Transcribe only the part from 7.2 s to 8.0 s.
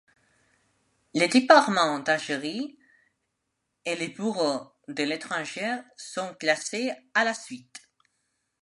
la suite.